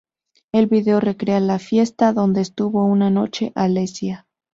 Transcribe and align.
El 0.51 0.65
vídeo 0.65 0.99
recrea 0.99 1.39
la 1.39 1.59
fiesta 1.59 2.11
donde 2.11 2.41
estuvo 2.41 2.85
una 2.87 3.11
noche 3.11 3.51
Alessia. 3.53 4.25